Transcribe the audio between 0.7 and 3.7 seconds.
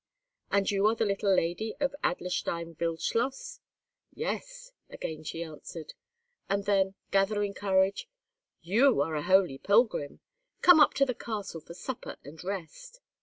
you are the little lady of Adlerstein Wildschloss?"